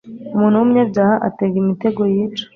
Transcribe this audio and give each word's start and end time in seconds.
umuntu 0.35 0.55
w'umunyabyaha 0.59 1.15
atega 1.27 1.55
imitego 1.63 2.01
yica 2.13 2.45